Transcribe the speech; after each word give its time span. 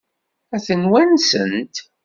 Ad 0.55 0.61
ten-wansent? 0.65 1.75